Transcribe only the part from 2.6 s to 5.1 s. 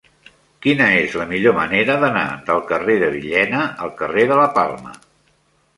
carrer de Villena al carrer de la Palma?